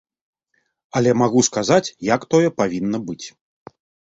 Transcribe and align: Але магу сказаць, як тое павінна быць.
Але 0.99 1.11
магу 1.21 1.39
сказаць, 1.49 1.93
як 2.13 2.21
тое 2.35 2.49
павінна 2.63 2.97
быць. 3.11 3.25